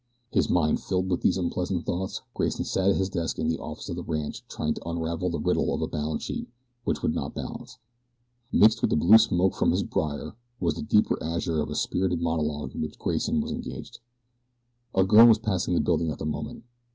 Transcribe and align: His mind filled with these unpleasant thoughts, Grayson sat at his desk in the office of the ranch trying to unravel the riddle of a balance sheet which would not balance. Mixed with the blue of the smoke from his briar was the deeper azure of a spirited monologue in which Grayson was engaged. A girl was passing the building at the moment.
His 0.31 0.49
mind 0.49 0.79
filled 0.81 1.11
with 1.11 1.21
these 1.21 1.37
unpleasant 1.37 1.85
thoughts, 1.85 2.21
Grayson 2.33 2.65
sat 2.65 2.89
at 2.89 2.95
his 2.95 3.07
desk 3.11 3.37
in 3.37 3.49
the 3.49 3.59
office 3.59 3.87
of 3.87 3.95
the 3.97 4.03
ranch 4.03 4.43
trying 4.47 4.73
to 4.73 4.89
unravel 4.89 5.29
the 5.29 5.37
riddle 5.37 5.75
of 5.75 5.81
a 5.83 5.87
balance 5.87 6.23
sheet 6.23 6.49
which 6.85 7.03
would 7.03 7.13
not 7.13 7.35
balance. 7.35 7.77
Mixed 8.51 8.81
with 8.81 8.89
the 8.89 8.95
blue 8.95 9.09
of 9.13 9.21
the 9.21 9.27
smoke 9.27 9.53
from 9.53 9.69
his 9.69 9.83
briar 9.83 10.35
was 10.59 10.73
the 10.73 10.81
deeper 10.81 11.21
azure 11.23 11.61
of 11.61 11.69
a 11.69 11.75
spirited 11.75 12.19
monologue 12.19 12.73
in 12.73 12.81
which 12.81 12.97
Grayson 12.97 13.41
was 13.41 13.51
engaged. 13.51 13.99
A 14.95 15.03
girl 15.03 15.27
was 15.27 15.37
passing 15.37 15.75
the 15.75 15.79
building 15.81 16.09
at 16.09 16.17
the 16.17 16.25
moment. 16.25 16.63